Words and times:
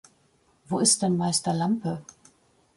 Wo 0.67 0.79
ist 0.79 1.03
denn 1.03 1.15
Meister 1.15 1.53
Lampe? 1.53 2.03